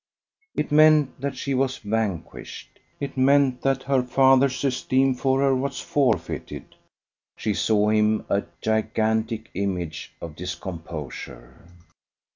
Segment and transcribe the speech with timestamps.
[0.55, 2.79] It meant that she was vanquished.
[2.99, 6.73] It meant that her father's esteem for her was forfeited.
[7.37, 11.67] She saw him a gigantic image of discomposure.